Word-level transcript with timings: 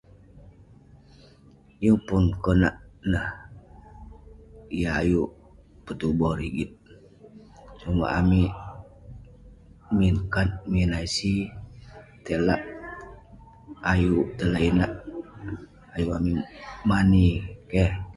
Yeng 1.83 1.99
pun 2.07 2.23
konak 2.43 2.75
lah, 3.11 3.27
yah 4.81 4.93
ayuk 5.01 5.29
petuboh 5.83 6.33
rigit. 6.39 6.71
Sumak 7.79 8.11
amik, 8.19 8.51
min 9.97 10.15
kad 10.33 10.49
min 10.73 10.91
ic 11.05 11.15
tai 12.23 12.39
lak 12.47 12.61
ayuk, 13.91 14.25
tai 14.37 14.47
lak 14.53 14.63
inak 14.69 14.91
ayuk 15.95 16.15
amik 16.19 16.37
mani. 16.89 17.27
Keh. 17.71 17.91